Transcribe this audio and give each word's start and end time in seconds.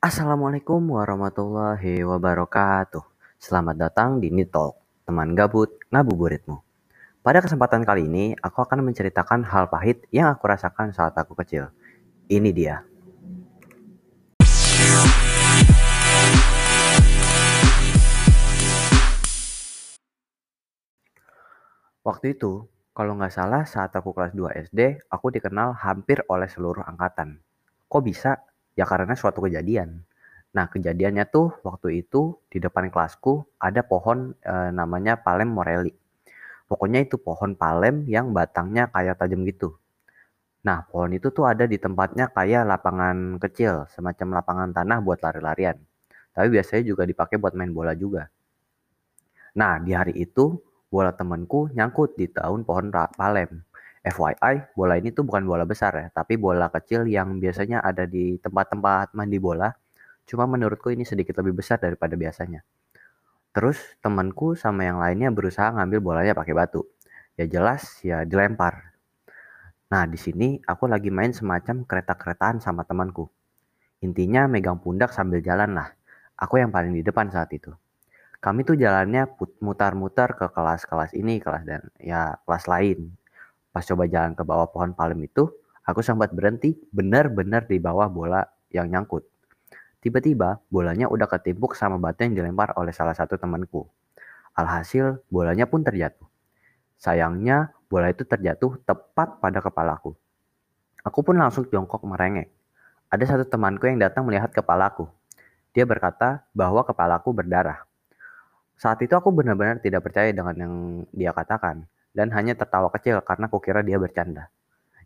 Assalamualaikum 0.00 0.96
warahmatullahi 0.96 2.00
wabarakatuh. 2.08 3.04
Selamat 3.36 3.76
datang 3.76 4.16
di 4.16 4.32
Nitalk, 4.32 4.80
teman 5.04 5.36
gabut 5.36 5.76
ngabuburitmu. 5.92 6.56
Pada 7.20 7.44
kesempatan 7.44 7.84
kali 7.84 8.08
ini, 8.08 8.32
aku 8.40 8.64
akan 8.64 8.80
menceritakan 8.80 9.44
hal 9.44 9.68
pahit 9.68 10.08
yang 10.08 10.32
aku 10.32 10.48
rasakan 10.48 10.96
saat 10.96 11.12
aku 11.20 11.36
kecil. 11.44 11.68
Ini 12.32 12.48
dia. 12.48 12.80
Waktu 22.00 22.40
itu, 22.40 22.64
kalau 22.96 23.20
nggak 23.20 23.36
salah 23.36 23.68
saat 23.68 23.92
aku 23.92 24.16
kelas 24.16 24.32
2 24.32 24.64
SD, 24.64 25.04
aku 25.12 25.28
dikenal 25.28 25.76
hampir 25.76 26.24
oleh 26.32 26.48
seluruh 26.48 26.88
angkatan. 26.88 27.44
Kok 27.84 28.00
bisa? 28.00 28.40
Ya 28.78 28.84
karena 28.86 29.14
suatu 29.18 29.44
kejadian. 29.44 30.02
Nah, 30.50 30.66
kejadiannya 30.66 31.30
tuh 31.30 31.54
waktu 31.62 32.02
itu 32.02 32.34
di 32.50 32.58
depan 32.58 32.90
kelasku 32.90 33.46
ada 33.62 33.86
pohon 33.86 34.34
e, 34.42 34.54
namanya 34.74 35.14
Palem 35.22 35.46
morelli. 35.46 35.94
Pokoknya 36.66 37.02
itu 37.02 37.18
pohon 37.18 37.58
palem 37.58 38.06
yang 38.06 38.30
batangnya 38.30 38.86
kayak 38.94 39.18
tajam 39.18 39.42
gitu. 39.42 39.74
Nah, 40.62 40.86
pohon 40.86 41.10
itu 41.10 41.34
tuh 41.34 41.42
ada 41.42 41.66
di 41.66 41.82
tempatnya 41.82 42.30
kayak 42.30 42.62
lapangan 42.62 43.42
kecil, 43.42 43.90
semacam 43.90 44.38
lapangan 44.38 44.70
tanah 44.70 45.02
buat 45.02 45.18
lari-larian. 45.18 45.74
Tapi 46.30 46.46
biasanya 46.46 46.82
juga 46.86 47.02
dipakai 47.10 47.42
buat 47.42 47.58
main 47.58 47.74
bola 47.74 47.90
juga. 47.98 48.30
Nah, 49.58 49.82
di 49.82 49.90
hari 49.90 50.14
itu 50.14 50.62
bola 50.86 51.10
temanku 51.10 51.74
nyangkut 51.74 52.14
di 52.14 52.30
daun 52.30 52.62
pohon 52.62 52.94
palem. 53.18 53.66
FYI, 54.00 54.72
bola 54.72 54.96
ini 54.96 55.12
tuh 55.12 55.28
bukan 55.28 55.44
bola 55.44 55.68
besar 55.68 55.92
ya, 55.92 56.06
tapi 56.08 56.40
bola 56.40 56.72
kecil 56.72 57.04
yang 57.04 57.36
biasanya 57.36 57.84
ada 57.84 58.08
di 58.08 58.40
tempat-tempat 58.40 59.12
mandi 59.12 59.36
bola. 59.36 59.68
Cuma 60.24 60.48
menurutku 60.48 60.88
ini 60.88 61.04
sedikit 61.04 61.36
lebih 61.44 61.60
besar 61.60 61.76
daripada 61.76 62.16
biasanya. 62.16 62.64
Terus 63.50 63.76
temanku 64.00 64.56
sama 64.56 64.86
yang 64.86 65.02
lainnya 65.02 65.28
berusaha 65.34 65.74
ngambil 65.74 66.00
bolanya 66.00 66.32
pakai 66.32 66.54
batu. 66.54 66.86
Ya 67.36 67.44
jelas 67.44 68.00
ya 68.00 68.24
dilempar. 68.24 68.94
Nah, 69.90 70.06
di 70.06 70.16
sini 70.16 70.62
aku 70.62 70.86
lagi 70.86 71.10
main 71.10 71.34
semacam 71.34 71.82
kereta-keretaan 71.82 72.62
sama 72.62 72.86
temanku. 72.86 73.26
Intinya 74.00 74.46
megang 74.46 74.78
pundak 74.78 75.10
sambil 75.10 75.42
jalan 75.42 75.76
lah. 75.76 75.92
Aku 76.38 76.56
yang 76.56 76.70
paling 76.72 76.94
di 76.94 77.02
depan 77.02 77.28
saat 77.28 77.52
itu. 77.52 77.74
Kami 78.40 78.64
tuh 78.64 78.78
jalannya 78.78 79.28
mutar-mutar 79.60 80.32
ke 80.38 80.48
kelas-kelas 80.48 81.12
ini, 81.12 81.42
kelas 81.42 81.68
dan 81.68 81.84
ya 82.00 82.40
kelas 82.48 82.64
lain. 82.64 83.12
Pas 83.70 83.86
coba 83.86 84.10
jalan 84.10 84.34
ke 84.34 84.42
bawah 84.42 84.66
pohon 84.70 84.90
palem 84.94 85.30
itu, 85.30 85.46
aku 85.86 86.02
sempat 86.02 86.34
berhenti 86.34 86.74
benar-benar 86.90 87.70
di 87.70 87.78
bawah 87.78 88.10
bola 88.10 88.42
yang 88.74 88.90
nyangkut. 88.90 89.22
Tiba-tiba 90.00 90.58
bolanya 90.72 91.06
udah 91.06 91.28
ketimpuk 91.28 91.76
sama 91.76 92.00
batu 92.00 92.24
yang 92.26 92.34
dilempar 92.34 92.74
oleh 92.74 92.90
salah 92.90 93.14
satu 93.14 93.36
temanku. 93.36 93.86
Alhasil 94.56 95.22
bolanya 95.30 95.68
pun 95.70 95.84
terjatuh. 95.84 96.26
Sayangnya 96.98 97.70
bola 97.86 98.10
itu 98.10 98.26
terjatuh 98.26 98.80
tepat 98.82 99.38
pada 99.38 99.62
kepalaku. 99.62 100.16
Aku 101.04 101.20
pun 101.22 101.36
langsung 101.36 101.68
jongkok 101.68 102.02
merengek. 102.04 102.50
Ada 103.12 103.36
satu 103.36 103.44
temanku 103.46 103.86
yang 103.86 104.00
datang 104.00 104.26
melihat 104.26 104.50
kepalaku. 104.50 105.06
Dia 105.70 105.86
berkata 105.86 106.42
bahwa 106.56 106.82
kepalaku 106.82 107.30
berdarah. 107.30 107.86
Saat 108.80 109.04
itu 109.04 109.12
aku 109.12 109.28
benar-benar 109.30 109.78
tidak 109.84 110.08
percaya 110.08 110.32
dengan 110.32 110.56
yang 110.56 110.74
dia 111.12 111.30
katakan 111.36 111.84
dan 112.16 112.34
hanya 112.34 112.58
tertawa 112.58 112.90
kecil 112.90 113.22
karena 113.22 113.46
kukira 113.46 113.80
dia 113.80 113.96
bercanda. 113.96 114.50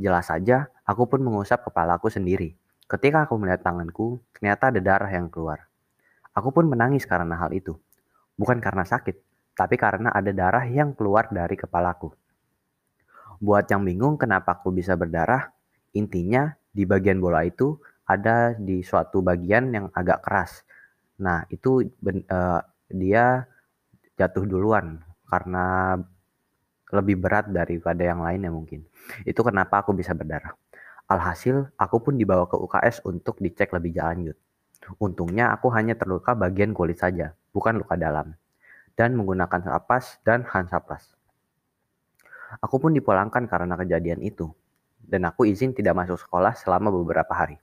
Jelas 0.00 0.28
saja, 0.32 0.72
aku 0.88 1.08
pun 1.08 1.20
mengusap 1.20 1.64
kepalaku 1.68 2.08
sendiri. 2.08 2.56
Ketika 2.88 3.28
aku 3.28 3.36
melihat 3.36 3.62
tanganku, 3.62 4.18
ternyata 4.34 4.72
ada 4.72 4.80
darah 4.80 5.10
yang 5.12 5.28
keluar. 5.28 5.68
Aku 6.32 6.50
pun 6.50 6.66
menangis 6.66 7.04
karena 7.04 7.36
hal 7.36 7.52
itu. 7.52 7.76
Bukan 8.34 8.58
karena 8.64 8.82
sakit, 8.88 9.20
tapi 9.52 9.76
karena 9.76 10.08
ada 10.10 10.32
darah 10.32 10.64
yang 10.64 10.96
keluar 10.96 11.28
dari 11.28 11.54
kepalaku. 11.54 12.16
Buat 13.40 13.68
yang 13.72 13.84
bingung 13.84 14.16
kenapa 14.16 14.56
aku 14.56 14.72
bisa 14.72 14.96
berdarah, 14.96 15.52
intinya 15.92 16.52
di 16.72 16.88
bagian 16.88 17.20
bola 17.20 17.44
itu 17.44 17.76
ada 18.08 18.56
di 18.56 18.82
suatu 18.82 19.22
bagian 19.22 19.70
yang 19.70 19.86
agak 19.92 20.24
keras. 20.24 20.64
Nah, 21.20 21.44
itu 21.52 21.84
uh, 22.32 22.60
dia 22.90 23.44
jatuh 24.18 24.44
duluan 24.44 25.00
karena 25.30 25.96
lebih 26.92 27.18
berat 27.18 27.50
daripada 27.50 28.02
yang 28.02 28.22
lainnya 28.22 28.50
mungkin. 28.52 28.86
Itu 29.26 29.42
kenapa 29.46 29.82
aku 29.82 29.94
bisa 29.96 30.14
berdarah. 30.14 30.54
Alhasil, 31.10 31.74
aku 31.74 31.98
pun 31.98 32.14
dibawa 32.14 32.46
ke 32.46 32.54
UKS 32.54 33.02
untuk 33.02 33.42
dicek 33.42 33.74
lebih 33.74 33.98
lanjut. 33.98 34.38
Untungnya 35.02 35.50
aku 35.50 35.68
hanya 35.74 35.98
terluka 35.98 36.38
bagian 36.38 36.70
kulit 36.70 37.02
saja, 37.02 37.34
bukan 37.50 37.82
luka 37.82 37.98
dalam. 37.98 38.34
Dan 38.94 39.18
menggunakan 39.18 39.60
sapas 39.62 40.22
dan 40.22 40.46
hansaplas. 40.46 41.14
Aku 42.58 42.82
pun 42.82 42.90
dipulangkan 42.90 43.46
karena 43.46 43.78
kejadian 43.78 44.22
itu, 44.26 44.50
dan 45.02 45.26
aku 45.26 45.46
izin 45.46 45.70
tidak 45.74 45.94
masuk 45.94 46.18
sekolah 46.18 46.54
selama 46.58 46.90
beberapa 46.90 47.30
hari. 47.30 47.58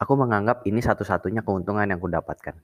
Aku 0.00 0.16
menganggap 0.16 0.64
ini 0.64 0.80
satu-satunya 0.80 1.44
keuntungan 1.44 1.84
yang 1.84 2.00
kudapatkan. 2.00 2.56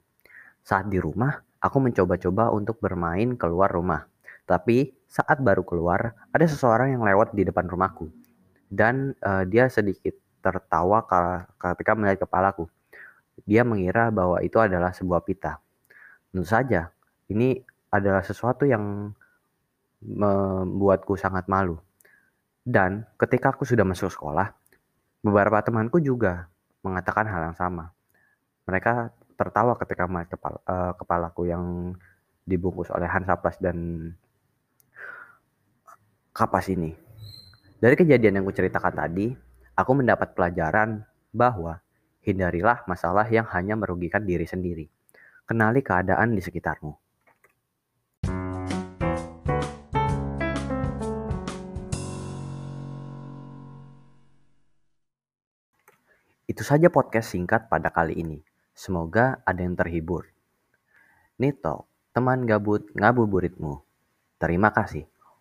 Saat 0.60 0.92
di 0.92 1.00
rumah, 1.00 1.40
aku 1.60 1.80
mencoba-coba 1.80 2.52
untuk 2.52 2.80
bermain 2.80 3.36
keluar 3.36 3.72
rumah. 3.72 4.08
Tapi 4.50 4.90
saat 5.06 5.38
baru 5.38 5.62
keluar, 5.62 6.18
ada 6.34 6.42
seseorang 6.42 6.98
yang 6.98 7.06
lewat 7.06 7.38
di 7.38 7.46
depan 7.46 7.70
rumahku. 7.70 8.10
Dan 8.66 9.14
uh, 9.22 9.46
dia 9.46 9.70
sedikit 9.70 10.18
tertawa 10.42 11.06
ketika 11.54 11.94
melihat 11.94 12.26
kepalaku. 12.26 12.66
Dia 13.46 13.62
mengira 13.62 14.10
bahwa 14.10 14.42
itu 14.42 14.58
adalah 14.58 14.90
sebuah 14.90 15.22
pita. 15.22 15.62
Tentu 16.34 16.42
saja, 16.42 16.90
ini 17.30 17.62
adalah 17.94 18.26
sesuatu 18.26 18.66
yang 18.66 19.14
membuatku 20.02 21.14
sangat 21.14 21.46
malu. 21.46 21.78
Dan 22.66 23.06
ketika 23.22 23.54
aku 23.54 23.62
sudah 23.62 23.86
masuk 23.86 24.10
sekolah, 24.10 24.50
beberapa 25.22 25.62
temanku 25.62 26.02
juga 26.02 26.50
mengatakan 26.82 27.30
hal 27.30 27.52
yang 27.52 27.56
sama. 27.56 27.94
Mereka 28.66 29.14
tertawa 29.38 29.78
ketika 29.78 30.10
melihat 30.10 30.36
kepala, 30.36 30.58
uh, 30.66 30.92
kepalaku 30.98 31.46
yang 31.46 31.94
dibungkus 32.44 32.90
oleh 32.90 33.06
Hansaplas 33.06 33.56
dan 33.62 34.10
kapas 36.30 36.70
ini. 36.70 36.94
Dari 37.80 37.94
kejadian 37.98 38.40
yang 38.40 38.46
kuceritakan 38.46 38.94
tadi, 38.94 39.34
aku 39.74 39.92
mendapat 39.98 40.36
pelajaran 40.36 41.02
bahwa 41.34 41.82
hindarilah 42.22 42.86
masalah 42.86 43.26
yang 43.26 43.48
hanya 43.50 43.74
merugikan 43.74 44.22
diri 44.22 44.46
sendiri. 44.46 44.86
Kenali 45.48 45.82
keadaan 45.82 46.38
di 46.38 46.42
sekitarmu. 46.44 46.94
Itu 56.46 56.62
saja 56.66 56.90
podcast 56.90 57.34
singkat 57.34 57.66
pada 57.66 57.90
kali 57.90 58.14
ini. 58.18 58.38
Semoga 58.74 59.42
ada 59.42 59.62
yang 59.62 59.74
terhibur. 59.74 60.30
Nito, 61.40 61.90
teman 62.14 62.46
gabut 62.46 62.86
ngabuburitmu. 62.94 63.82
Terima 64.38 64.70
kasih. 64.70 65.10